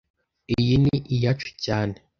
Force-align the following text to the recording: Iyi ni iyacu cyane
Iyi 0.55 0.75
ni 0.83 0.95
iyacu 1.15 1.49
cyane 1.63 1.95